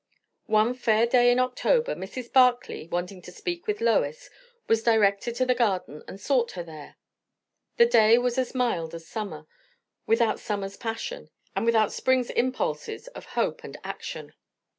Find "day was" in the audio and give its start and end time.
7.85-8.39